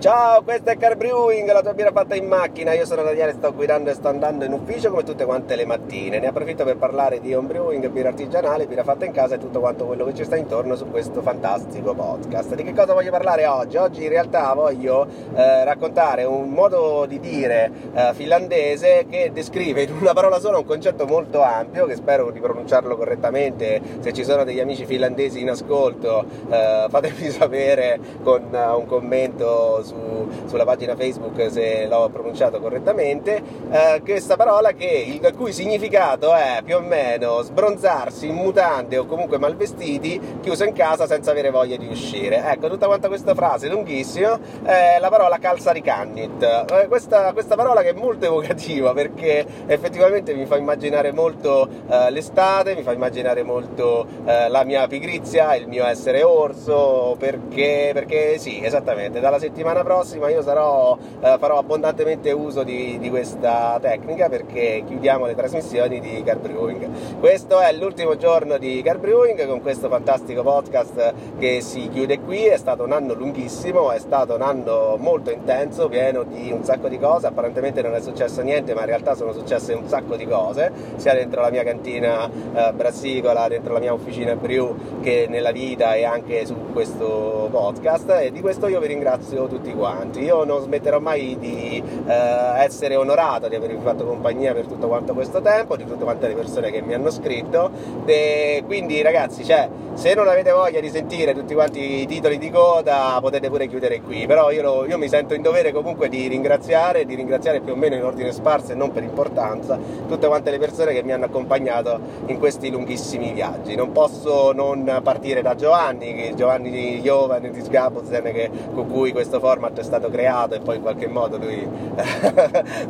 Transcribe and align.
Ciao, 0.00 0.42
questo 0.44 0.70
è 0.70 0.76
Car 0.76 0.96
Brewing, 0.96 1.50
la 1.50 1.60
tua 1.60 1.74
birra 1.74 1.90
fatta 1.90 2.14
in 2.14 2.28
macchina. 2.28 2.72
Io 2.72 2.86
sono 2.86 3.02
Daniele, 3.02 3.32
sto 3.32 3.52
guidando 3.52 3.90
e 3.90 3.94
sto 3.94 4.06
andando 4.06 4.44
in 4.44 4.52
ufficio 4.52 4.90
come 4.90 5.02
tutte 5.02 5.24
quante 5.24 5.56
le 5.56 5.64
mattine. 5.64 6.20
Ne 6.20 6.28
approfitto 6.28 6.62
per 6.62 6.76
parlare 6.76 7.18
di 7.20 7.34
home 7.34 7.48
brewing, 7.48 7.88
birra 7.88 8.10
artigianale, 8.10 8.68
birra 8.68 8.84
fatta 8.84 9.04
in 9.06 9.10
casa 9.10 9.34
e 9.34 9.38
tutto 9.38 9.58
quanto 9.58 9.86
quello 9.86 10.04
che 10.04 10.14
ci 10.14 10.22
sta 10.22 10.36
intorno 10.36 10.76
su 10.76 10.88
questo 10.88 11.20
fantastico 11.20 11.94
podcast. 11.94 12.54
Di 12.54 12.62
che 12.62 12.74
cosa 12.74 12.92
voglio 12.92 13.10
parlare 13.10 13.46
oggi? 13.46 13.76
Oggi 13.76 14.04
in 14.04 14.10
realtà 14.10 14.52
voglio 14.54 15.04
eh, 15.34 15.64
raccontare 15.64 16.22
un 16.22 16.48
modo 16.48 17.04
di 17.08 17.18
dire 17.18 17.68
eh, 17.92 18.12
finlandese 18.14 19.04
che 19.10 19.32
descrive 19.32 19.82
in 19.82 19.96
una 20.00 20.12
parola 20.12 20.38
sola 20.38 20.58
un 20.58 20.64
concetto 20.64 21.06
molto 21.06 21.42
ampio, 21.42 21.86
che 21.86 21.96
spero 21.96 22.30
di 22.30 22.38
pronunciarlo 22.38 22.96
correttamente. 22.96 23.80
Se 23.98 24.12
ci 24.12 24.22
sono 24.22 24.44
degli 24.44 24.60
amici 24.60 24.86
finlandesi 24.86 25.40
in 25.40 25.50
ascolto, 25.50 26.24
eh, 26.48 26.86
fatemi 26.88 27.30
sapere 27.34 27.98
con 28.22 28.46
uh, 28.52 28.78
un 28.78 28.86
commento 28.86 29.86
su, 29.88 30.28
sulla 30.46 30.64
pagina 30.64 30.94
Facebook 30.94 31.50
se 31.50 31.86
l'ho 31.86 32.08
pronunciato 32.10 32.60
correttamente, 32.60 33.42
eh, 33.70 34.02
questa 34.04 34.36
parola 34.36 34.72
che, 34.72 34.86
il 34.86 35.34
cui 35.34 35.52
significato 35.52 36.34
è 36.34 36.60
più 36.64 36.76
o 36.76 36.80
meno 36.80 37.40
sbronzarsi 37.42 38.28
in 38.28 38.34
mutande 38.34 38.98
o 38.98 39.06
comunque 39.06 39.38
malvestiti, 39.38 40.38
chiuso 40.40 40.64
in 40.64 40.72
casa 40.72 41.06
senza 41.06 41.30
avere 41.30 41.50
voglia 41.50 41.76
di 41.76 41.86
uscire. 41.86 42.44
Ecco, 42.44 42.68
tutta 42.68 42.86
quanta 42.86 43.08
questa 43.08 43.34
frase 43.34 43.68
lunghissima 43.68 44.38
è 44.62 44.98
la 45.00 45.08
parola 45.08 45.38
calza 45.38 45.72
di 45.72 45.80
cannit. 45.80 46.42
Eh, 46.42 46.86
questa, 46.88 47.32
questa, 47.32 47.56
parola 47.56 47.82
che 47.82 47.90
è 47.90 47.94
molto 47.94 48.26
evocativa 48.26 48.92
perché 48.92 49.44
effettivamente 49.66 50.34
mi 50.34 50.46
fa 50.46 50.56
immaginare 50.56 51.12
molto 51.12 51.68
eh, 51.88 52.10
l'estate, 52.10 52.74
mi 52.74 52.82
fa 52.82 52.92
immaginare 52.92 53.42
molto 53.42 54.06
eh, 54.24 54.48
la 54.48 54.64
mia 54.64 54.86
pigrizia, 54.86 55.54
il 55.54 55.66
mio 55.66 55.84
essere 55.86 56.22
orso, 56.22 57.16
perché, 57.18 57.90
perché 57.92 58.38
sì, 58.38 58.62
esattamente, 58.62 59.20
dalla 59.20 59.38
settimana 59.38 59.77
prossima 59.84 60.08
prossima 60.08 60.28
io 60.30 60.42
sarò, 60.42 60.96
eh, 61.20 61.36
farò 61.38 61.58
abbondantemente 61.58 62.32
uso 62.32 62.62
di, 62.62 62.98
di, 62.98 63.10
questa 63.10 63.78
tecnica 63.80 64.28
perché 64.28 64.82
chiudiamo 64.86 65.26
le 65.26 65.34
trasmissioni 65.34 66.00
di 66.00 66.22
Car 66.24 66.38
Brewing. 66.38 67.18
Questo 67.18 67.60
è 67.60 67.72
l'ultimo 67.72 68.16
giorno 68.16 68.58
di 68.58 68.80
Car 68.82 68.98
Brewing 68.98 69.46
con 69.46 69.60
questo 69.60 69.88
fantastico 69.88 70.42
podcast 70.42 71.14
che 71.38 71.60
si 71.60 71.88
chiude 71.88 72.20
qui, 72.20 72.44
è 72.44 72.56
stato 72.56 72.84
un 72.84 72.92
anno 72.92 73.14
lunghissimo, 73.14 73.92
è 73.92 73.98
stato 73.98 74.34
un 74.34 74.42
anno 74.42 74.96
molto 74.98 75.30
intenso, 75.30 75.88
pieno 75.88 76.22
di 76.22 76.50
un 76.50 76.64
sacco 76.64 76.88
di 76.88 76.98
cose, 76.98 77.26
apparentemente 77.26 77.82
non 77.82 77.94
è 77.94 78.00
successo 78.00 78.42
niente 78.42 78.74
ma 78.74 78.80
in 78.80 78.86
realtà 78.86 79.14
sono 79.14 79.32
successe 79.32 79.72
un 79.74 79.88
sacco 79.88 80.16
di 80.16 80.26
cose, 80.26 80.72
sia 80.96 81.14
dentro 81.14 81.40
la 81.40 81.50
mia 81.50 81.64
cantina 81.64 82.28
eh, 82.28 82.72
brassicola, 82.72 83.48
dentro 83.48 83.72
la 83.72 83.80
mia 83.80 83.92
officina 83.92 84.34
brew 84.34 85.00
che 85.00 85.26
nella 85.28 85.50
vita 85.50 85.94
e 85.94 86.04
anche 86.04 86.46
su 86.46 86.54
questo 86.72 87.48
podcast. 87.50 88.10
E 88.10 88.30
di 88.30 88.40
questo 88.40 88.68
io 88.68 88.80
vi 88.80 88.86
ringrazio 88.86 89.46
tutti 89.46 89.67
quanti 89.72 89.98
quanti. 89.98 90.22
Io 90.22 90.44
non 90.44 90.60
smetterò 90.60 90.98
mai 91.00 91.36
di 91.38 91.82
eh, 92.06 92.62
essere 92.62 92.96
onorato 92.96 93.48
di 93.48 93.54
avervi 93.56 93.78
fatto 93.82 94.04
compagnia 94.04 94.52
per 94.52 94.66
tutto 94.66 94.88
quanto 94.88 95.14
questo 95.14 95.40
tempo, 95.40 95.76
di 95.76 95.84
tutte 95.84 96.04
quante 96.04 96.28
le 96.28 96.34
persone 96.34 96.70
che 96.70 96.82
mi 96.82 96.94
hanno 96.94 97.10
scritto. 97.10 97.70
E 98.04 98.62
quindi 98.66 99.02
ragazzi, 99.02 99.44
cioè, 99.44 99.68
se 99.94 100.14
non 100.14 100.28
avete 100.28 100.52
voglia 100.52 100.80
di 100.80 100.88
sentire 100.90 101.34
tutti 101.34 101.54
quanti 101.54 102.02
i 102.02 102.06
titoli 102.06 102.38
di 102.38 102.50
coda, 102.50 103.18
potete 103.20 103.48
pure 103.48 103.66
chiudere 103.66 104.00
qui. 104.00 104.26
Però 104.26 104.50
io, 104.50 104.62
lo, 104.62 104.86
io 104.86 104.98
mi 104.98 105.08
sento 105.08 105.34
in 105.34 105.42
dovere 105.42 105.72
comunque 105.72 106.08
di 106.08 106.26
ringraziare, 106.28 107.04
di 107.04 107.14
ringraziare 107.14 107.60
più 107.60 107.72
o 107.72 107.76
meno 107.76 107.96
in 107.96 108.04
ordine 108.04 108.32
sparso 108.32 108.72
e 108.72 108.74
non 108.74 108.92
per 108.92 109.02
importanza, 109.02 109.78
tutte 110.06 110.26
quante 110.26 110.50
le 110.50 110.58
persone 110.58 110.92
che 110.92 111.02
mi 111.02 111.12
hanno 111.12 111.26
accompagnato 111.26 111.98
in 112.26 112.38
questi 112.38 112.70
lunghissimi 112.70 113.32
viaggi. 113.32 113.74
Non 113.74 113.92
posso 113.92 114.52
non 114.52 115.00
partire 115.02 115.42
da 115.42 115.54
Giovanni, 115.54 116.34
Giovanni 116.34 117.02
Giovane 117.02 117.50
di 117.50 117.60
Sgabuzen, 117.62 118.50
con 118.74 118.86
cui 118.88 119.12
questo 119.12 119.40
format 119.58 119.78
è 119.80 119.82
stato 119.82 120.08
creato 120.08 120.54
e 120.54 120.60
poi 120.60 120.76
in 120.76 120.82
qualche 120.82 121.08
modo 121.08 121.36
lui 121.36 121.66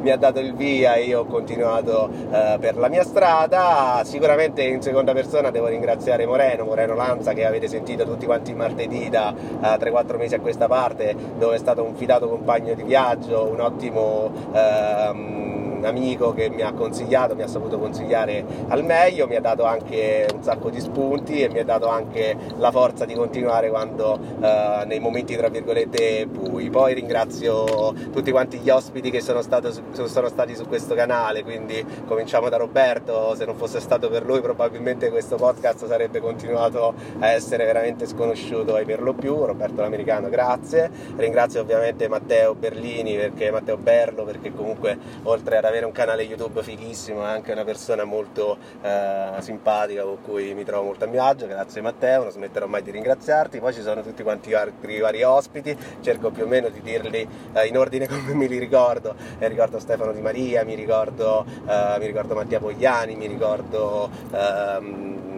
mi 0.00 0.11
ha 0.11 0.16
dato 0.16 0.38
il 0.38 0.55
via 0.55 0.94
e 0.94 1.05
io 1.05 1.20
ho 1.20 1.24
continuato 1.24 2.11
uh, 2.12 2.58
per 2.58 2.77
la 2.77 2.88
mia 2.88 3.02
strada. 3.05 4.02
Sicuramente 4.05 4.62
in 4.62 4.83
seconda 4.83 5.14
persona 5.14 5.51
devo 5.51 5.68
ringraziare 5.68 6.27
Moreno, 6.27 6.64
Moreno 6.64 6.95
Lanza 6.95 7.33
che 7.33 7.46
avete 7.46 7.68
sentito 7.68 8.05
tutti 8.05 8.27
quanti 8.27 8.55
martedì 8.55 9.08
da 9.08 9.34
eh, 9.34 9.67
3-4 9.78 10.17
mesi 10.18 10.34
a 10.34 10.40
questa 10.40 10.67
parte, 10.67 11.17
dove 11.39 11.57
è 11.57 11.58
stato 11.58 11.83
un 11.83 11.95
fidato 11.95 12.28
compagno 12.28 12.74
di 12.74 12.83
viaggio, 12.83 13.45
un 13.45 13.61
ottimo... 13.61 14.30
Uh, 14.52 15.58
un 15.78 15.84
amico 15.84 16.34
che 16.34 16.50
mi 16.50 16.62
ha 16.62 16.72
consigliato, 16.72 17.34
mi 17.34 17.42
ha 17.42 17.46
saputo 17.46 17.78
consigliare 17.78 18.44
al 18.68 18.84
meglio, 18.84 19.27
mi 19.27 19.36
ha 19.36 19.40
dato 19.40 19.64
anche 19.64 20.27
un 20.33 20.42
sacco 20.42 20.70
di 20.70 20.80
spunti 20.80 21.40
e 21.40 21.48
mi 21.48 21.61
ha 21.61 21.64
dato 21.64 21.89
anche 21.89 22.36
la 22.56 22.70
forza 22.70 23.05
di 23.05 23.14
continuare 23.14 23.70
quando 23.70 24.18
eh, 24.40 24.84
nei 24.86 24.98
momenti 24.98 25.36
tra 25.36 25.48
virgolette 25.48 26.27
bui. 26.27 26.68
Poi 26.68 26.94
ringrazio 26.94 27.94
tutti 28.12 28.30
quanti 28.30 28.58
gli 28.58 28.70
ospiti 28.70 29.11
che 29.11 29.20
sono, 29.20 29.40
stato, 29.42 29.72
sono 29.92 30.28
stati 30.28 30.55
su 30.55 30.66
questo 30.66 30.94
canale, 30.94 31.42
quindi 31.42 31.84
cominciamo 32.06 32.48
da 32.48 32.56
Roberto, 32.56 33.34
se 33.36 33.45
non 33.45 33.56
fosse 33.56 33.80
stato 33.80 34.08
per 34.08 34.24
lui 34.24 34.40
probabilmente 34.40 35.10
questo 35.10 35.36
podcast 35.36 35.86
sarebbe 35.86 36.20
continuato 36.20 36.95
a 37.20 37.28
essere 37.28 37.64
veramente 37.64 38.06
sconosciuto 38.06 38.74
ai 38.74 38.84
per 38.84 39.02
lo 39.02 39.14
più, 39.14 39.45
Roberto 39.45 39.80
l'americano 39.80 40.28
grazie, 40.28 40.90
ringrazio 41.16 41.60
ovviamente 41.60 42.08
Matteo 42.08 42.55
Berlini 42.55 43.16
perché 43.16 43.50
Matteo 43.50 43.77
Berlo 43.77 44.24
perché 44.24 44.52
comunque 44.52 44.98
oltre 45.24 45.58
ad 45.58 45.64
avere 45.68 45.86
un 45.86 45.92
canale 45.92 46.23
YouTube 46.23 46.62
fighissimo, 46.62 47.23
è 47.23 47.29
anche 47.29 47.52
una 47.52 47.64
persona 47.64 48.05
molto 48.05 48.58
eh, 48.83 49.33
simpatica 49.39 50.02
con 50.02 50.23
cui 50.23 50.55
mi 50.55 50.64
trovo 50.64 50.84
molto 50.84 51.05
a 51.05 51.06
mio 51.06 51.23
agio, 51.23 51.46
grazie 51.46 51.80
Matteo, 51.80 52.23
non 52.23 52.33
smetterò 52.33 52.67
mai 52.67 52.83
di 52.83 52.90
ringraziarti, 52.90 53.61
poi 53.61 53.73
ci 53.73 53.83
sono 53.83 54.02
tutti 54.02 54.23
quanti 54.23 54.51
i 54.51 54.98
vari 54.98 55.23
ospiti, 55.23 55.77
cerco 56.01 56.30
più 56.30 56.45
o 56.45 56.46
meno 56.46 56.68
di 56.68 56.80
dirli 56.80 57.27
eh, 57.52 57.67
in 57.67 57.77
ordine 57.77 58.07
come 58.08 58.34
me 58.34 58.46
li 58.46 58.58
ricordo, 58.58 59.14
eh, 59.39 59.48
ricordo 59.48 59.78
Stefano 59.78 60.12
Di 60.12 60.20
Maria, 60.20 60.64
mi 60.64 60.74
ricordo, 60.74 61.45
eh, 61.67 61.96
mi 61.98 62.07
ricordo 62.07 62.34
Mattia 62.34 62.58
Pogliani, 62.58 63.14
mi 63.14 63.27
ricordo... 63.27 64.11
Ehm, 64.33 65.38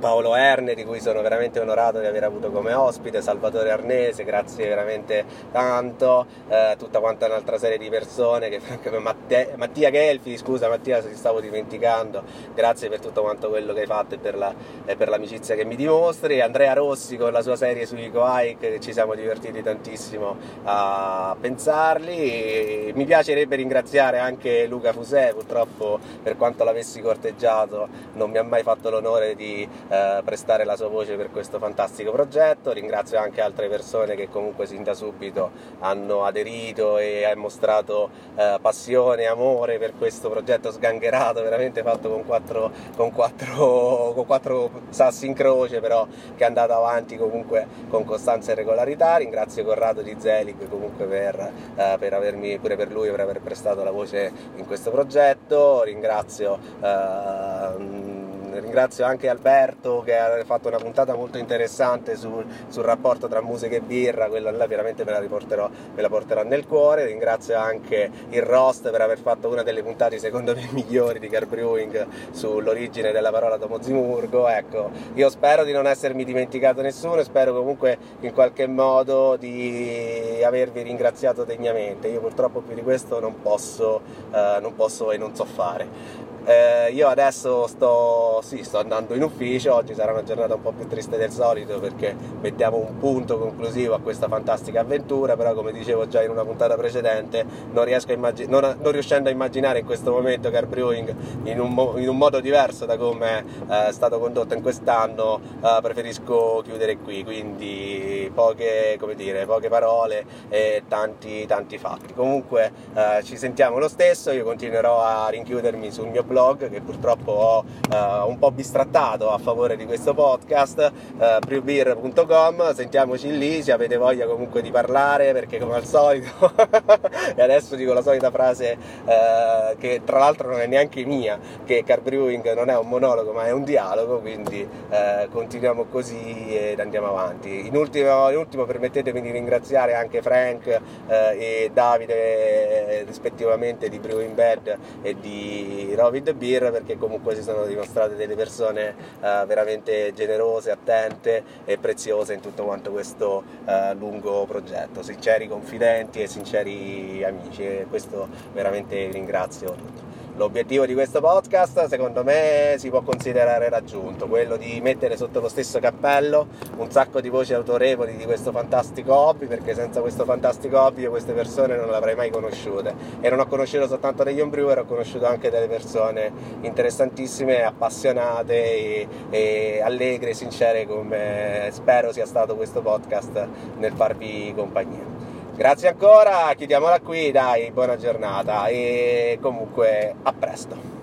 Paolo 0.00 0.34
Erne, 0.34 0.74
di 0.74 0.84
cui 0.84 0.98
sono 0.98 1.20
veramente 1.20 1.60
onorato 1.60 2.00
di 2.00 2.06
aver 2.06 2.24
avuto 2.24 2.50
come 2.50 2.72
ospite, 2.72 3.20
Salvatore 3.20 3.70
Arnese, 3.70 4.24
grazie 4.24 4.66
veramente 4.66 5.24
tanto, 5.52 6.26
eh, 6.48 6.74
tutta 6.78 6.98
quanta 7.00 7.26
un'altra 7.26 7.58
serie 7.58 7.78
di 7.78 7.88
persone, 7.90 8.48
che, 8.48 8.60
Matte, 8.98 9.52
Mattia 9.56 9.90
Gelfi, 9.90 10.36
scusa 10.38 10.68
Mattia 10.68 11.02
se 11.02 11.10
ti 11.10 11.16
stavo 11.16 11.40
dimenticando, 11.40 12.24
grazie 12.54 12.88
per 12.88 13.00
tutto 13.00 13.20
quanto 13.20 13.50
quello 13.50 13.74
che 13.74 13.80
hai 13.80 13.86
fatto 13.86 14.14
e 14.14 14.18
per, 14.18 14.36
la, 14.36 14.52
e 14.86 14.96
per 14.96 15.10
l'amicizia 15.10 15.54
che 15.54 15.64
mi 15.64 15.76
dimostri, 15.76 16.40
Andrea 16.40 16.72
Rossi 16.72 17.16
con 17.16 17.30
la 17.30 17.42
sua 17.42 17.56
serie 17.56 17.86
sui 17.86 18.10
che 18.58 18.78
ci 18.80 18.92
siamo 18.92 19.14
divertiti 19.14 19.62
tantissimo 19.62 20.36
a 20.64 21.36
pensarli, 21.38 22.92
mi 22.94 23.04
piacerebbe 23.04 23.56
ringraziare 23.56 24.18
anche 24.18 24.66
Luca 24.66 24.92
Fusè, 24.92 25.34
purtroppo 25.34 25.98
per 26.22 26.36
quanto 26.38 26.64
l'avessi 26.64 27.02
corteggiato 27.02 27.88
non 28.14 28.30
mi 28.30 28.38
ha 28.38 28.42
mai 28.42 28.62
fatto 28.62 28.88
l'onore 28.88 29.34
di 29.34 29.68
eh, 29.90 30.22
prestare 30.24 30.64
la 30.64 30.76
sua 30.76 30.88
voce 30.88 31.16
per 31.16 31.30
questo 31.30 31.58
fantastico 31.58 32.12
progetto. 32.12 32.72
Ringrazio 32.72 33.18
anche 33.18 33.40
altre 33.40 33.68
persone 33.68 34.14
che 34.14 34.28
comunque 34.28 34.66
sin 34.66 34.82
da 34.84 34.94
subito 34.94 35.50
hanno 35.80 36.24
aderito 36.24 36.98
e 36.98 37.24
hanno 37.24 37.40
mostrato 37.40 38.10
eh, 38.36 38.58
passione 38.60 39.22
e 39.22 39.26
amore 39.26 39.78
per 39.78 39.94
questo 39.98 40.30
progetto 40.30 40.70
sgangherato, 40.70 41.42
veramente 41.42 41.82
fatto 41.82 42.08
con 42.08 42.24
quattro, 42.24 42.70
con 42.96 43.10
quattro, 43.10 44.12
con 44.14 44.26
quattro 44.26 44.70
sassi 44.90 45.26
in 45.26 45.34
croce, 45.34 45.80
però 45.80 46.06
che 46.36 46.44
è 46.44 46.46
andato 46.46 46.72
avanti 46.72 47.16
comunque 47.16 47.66
con 47.88 48.04
costanza 48.04 48.52
e 48.52 48.54
regolarità. 48.54 49.16
Ringrazio 49.16 49.64
Corrado 49.64 50.02
di 50.02 50.14
Zelig 50.18 50.68
comunque 50.68 51.06
per, 51.06 51.52
eh, 51.74 51.96
per 51.98 52.14
avermi, 52.14 52.58
pure 52.58 52.76
per 52.76 52.92
lui, 52.92 53.10
per 53.10 53.20
aver 53.20 53.40
prestato 53.40 53.82
la 53.82 53.90
voce 53.90 54.32
in 54.54 54.66
questo 54.66 54.90
progetto. 54.90 55.82
Ringrazio 55.82 56.58
eh, 56.80 58.09
ringrazio 58.58 59.04
anche 59.04 59.28
Alberto 59.28 60.02
che 60.04 60.16
ha 60.16 60.44
fatto 60.44 60.68
una 60.68 60.78
puntata 60.78 61.14
molto 61.14 61.38
interessante 61.38 62.16
sul, 62.16 62.44
sul 62.68 62.82
rapporto 62.82 63.28
tra 63.28 63.40
musica 63.40 63.76
e 63.76 63.80
birra, 63.80 64.28
quella 64.28 64.50
là 64.50 64.66
veramente 64.66 65.04
me 65.04 65.12
la, 65.12 65.20
me 65.20 66.02
la 66.02 66.08
porterò 66.08 66.42
nel 66.42 66.66
cuore, 66.66 67.06
ringrazio 67.06 67.56
anche 67.56 68.10
il 68.30 68.42
Rost 68.42 68.90
per 68.90 69.00
aver 69.00 69.18
fatto 69.18 69.48
una 69.48 69.62
delle 69.62 69.82
puntate 69.82 70.18
secondo 70.18 70.54
me 70.54 70.68
migliori 70.72 71.18
di 71.18 71.28
Car 71.28 71.46
Brewing 71.46 72.06
sull'origine 72.30 73.12
della 73.12 73.30
parola 73.30 73.58
Tomozimurgo, 73.58 74.48
ecco, 74.48 74.90
io 75.14 75.28
spero 75.30 75.64
di 75.64 75.72
non 75.72 75.86
essermi 75.86 76.24
dimenticato 76.24 76.82
nessuno 76.82 77.16
e 77.16 77.24
spero 77.24 77.52
comunque 77.52 77.98
in 78.20 78.32
qualche 78.32 78.66
modo 78.66 79.36
di 79.36 80.42
avervi 80.44 80.82
ringraziato 80.82 81.44
degnamente, 81.44 82.08
io 82.08 82.20
purtroppo 82.20 82.60
più 82.60 82.74
di 82.74 82.82
questo 82.82 83.20
non 83.20 83.40
posso, 83.40 84.00
uh, 84.30 84.60
non 84.60 84.74
posso 84.74 85.10
e 85.10 85.16
non 85.16 85.34
so 85.34 85.44
fare. 85.44 86.29
Eh, 86.44 86.90
io 86.92 87.08
adesso 87.08 87.66
sto, 87.66 88.40
sì, 88.42 88.64
sto 88.64 88.78
andando 88.78 89.14
in 89.14 89.22
ufficio, 89.22 89.74
oggi 89.74 89.94
sarà 89.94 90.12
una 90.12 90.22
giornata 90.22 90.54
un 90.54 90.62
po' 90.62 90.72
più 90.72 90.86
triste 90.88 91.18
del 91.18 91.30
solito 91.30 91.78
perché 91.78 92.16
mettiamo 92.40 92.78
un 92.78 92.96
punto 92.98 93.38
conclusivo 93.38 93.94
a 93.94 94.00
questa 94.00 94.26
fantastica 94.26 94.80
avventura, 94.80 95.36
però 95.36 95.52
come 95.52 95.70
dicevo 95.70 96.08
già 96.08 96.22
in 96.22 96.30
una 96.30 96.44
puntata 96.44 96.76
precedente, 96.76 97.44
non, 97.72 97.86
immagin- 97.88 98.48
non, 98.48 98.78
non 98.80 98.92
riuscendo 98.92 99.28
a 99.28 99.32
immaginare 99.32 99.80
in 99.80 99.84
questo 99.84 100.12
momento 100.12 100.50
Car 100.50 100.66
Brewing 100.66 101.14
in 101.44 101.60
un, 101.60 101.72
mo- 101.74 101.98
in 101.98 102.08
un 102.08 102.16
modo 102.16 102.40
diverso 102.40 102.86
da 102.86 102.96
come 102.96 103.44
eh, 103.68 103.88
è 103.88 103.92
stato 103.92 104.18
condotto 104.18 104.54
in 104.54 104.62
quest'anno, 104.62 105.40
eh, 105.62 105.78
preferisco 105.82 106.62
chiudere 106.64 106.96
qui, 106.96 107.22
quindi 107.22 108.30
poche, 108.34 108.98
dire, 109.14 109.44
poche 109.44 109.68
parole 109.68 110.24
e 110.48 110.84
tanti, 110.88 111.44
tanti 111.46 111.76
fatti. 111.76 112.14
Comunque 112.14 112.72
eh, 112.94 113.22
ci 113.24 113.36
sentiamo 113.36 113.78
lo 113.78 113.88
stesso, 113.88 114.30
io 114.30 114.44
continuerò 114.44 115.02
a 115.02 115.28
rinchiudermi 115.28 115.90
sul 115.92 116.08
mio 116.08 116.24
blog 116.30 116.70
che 116.70 116.80
purtroppo 116.80 117.32
ho 117.32 117.58
uh, 117.90 118.28
un 118.28 118.38
po' 118.38 118.52
bistrattato 118.52 119.32
a 119.32 119.38
favore 119.38 119.76
di 119.76 119.84
questo 119.84 120.14
podcast, 120.14 120.92
eh, 121.18 121.38
brewbeer.com, 121.44 122.72
sentiamoci 122.72 123.36
lì 123.36 123.62
se 123.62 123.72
avete 123.72 123.96
voglia 123.96 124.26
comunque 124.26 124.62
di 124.62 124.70
parlare 124.70 125.32
perché 125.32 125.58
come 125.58 125.74
al 125.74 125.84
solito, 125.84 126.52
e 127.34 127.42
adesso 127.42 127.74
dico 127.74 127.92
la 127.92 128.02
solita 128.02 128.30
frase 128.30 128.76
uh, 129.04 129.76
che 129.76 130.02
tra 130.04 130.18
l'altro 130.18 130.50
non 130.50 130.60
è 130.60 130.66
neanche 130.66 131.04
mia, 131.04 131.38
che 131.64 131.82
car 131.84 132.00
brewing 132.00 132.54
non 132.54 132.70
è 132.70 132.78
un 132.78 132.88
monologo 132.88 133.32
ma 133.32 133.46
è 133.46 133.50
un 133.50 133.64
dialogo, 133.64 134.20
quindi 134.20 134.62
uh, 134.62 135.28
continuiamo 135.30 135.86
così 135.86 136.56
ed 136.56 136.78
andiamo 136.78 137.08
avanti. 137.08 137.66
In 137.66 137.74
ultimo, 137.74 138.30
in 138.30 138.36
ultimo 138.36 138.64
permettetemi 138.64 139.20
di 139.20 139.32
ringraziare 139.32 139.94
anche 139.94 140.22
Frank 140.22 140.80
e 141.08 141.70
Davide 141.72 143.02
rispettivamente 143.04 143.88
di 143.88 143.98
Brewing 143.98 144.34
Bed 144.34 144.78
e 145.02 145.16
di 145.18 145.92
Rovi 145.96 146.19
with 146.20 146.36
the 146.38 146.70
perché 146.70 146.96
comunque 146.96 147.34
si 147.34 147.42
sono 147.42 147.64
dimostrate 147.64 148.14
delle 148.14 148.34
persone 148.34 148.94
uh, 149.20 149.46
veramente 149.46 150.12
generose, 150.14 150.70
attente 150.70 151.42
e 151.64 151.78
preziose 151.78 152.34
in 152.34 152.40
tutto 152.40 152.64
quanto 152.64 152.90
questo 152.90 153.42
uh, 153.64 153.94
lungo 153.96 154.44
progetto, 154.46 155.02
sinceri 155.02 155.48
confidenti 155.48 156.22
e 156.22 156.26
sinceri 156.26 157.24
amici 157.24 157.62
e 157.62 157.86
questo 157.88 158.28
veramente 158.52 159.10
ringrazio 159.10 159.72
tutti. 159.72 160.09
L'obiettivo 160.40 160.86
di 160.86 160.94
questo 160.94 161.20
podcast, 161.20 161.84
secondo 161.84 162.24
me, 162.24 162.76
si 162.78 162.88
può 162.88 163.02
considerare 163.02 163.68
raggiunto, 163.68 164.26
quello 164.26 164.56
di 164.56 164.80
mettere 164.80 165.18
sotto 165.18 165.38
lo 165.38 165.50
stesso 165.50 165.78
cappello 165.80 166.46
un 166.78 166.90
sacco 166.90 167.20
di 167.20 167.28
voci 167.28 167.52
autorevoli 167.52 168.16
di 168.16 168.24
questo 168.24 168.50
fantastico 168.50 169.14
hobby, 169.14 169.44
perché 169.44 169.74
senza 169.74 170.00
questo 170.00 170.24
fantastico 170.24 170.80
hobby 170.80 171.02
io 171.02 171.10
queste 171.10 171.34
persone 171.34 171.76
non 171.76 171.90
le 171.90 171.94
avrei 171.94 172.14
mai 172.14 172.30
conosciute. 172.30 172.94
E 173.20 173.28
non 173.28 173.38
ho 173.38 173.46
conosciuto 173.46 173.86
soltanto 173.86 174.24
degli 174.24 174.40
homebrewer, 174.40 174.78
ho 174.78 174.84
conosciuto 174.86 175.26
anche 175.26 175.50
delle 175.50 175.68
persone 175.68 176.32
interessantissime, 176.62 177.62
appassionate 177.62 178.54
e, 178.54 179.08
e 179.28 179.80
allegre, 179.82 180.32
sincere, 180.32 180.86
come 180.86 181.68
spero 181.70 182.14
sia 182.14 182.24
stato 182.24 182.56
questo 182.56 182.80
podcast 182.80 183.46
nel 183.76 183.92
farvi 183.92 184.54
compagnia. 184.56 185.19
Grazie 185.60 185.88
ancora, 185.88 186.54
chiudiamola 186.56 187.00
qui, 187.00 187.30
dai, 187.32 187.70
buona 187.70 187.98
giornata 187.98 188.68
e 188.68 189.38
comunque 189.42 190.14
a 190.22 190.32
presto. 190.32 190.99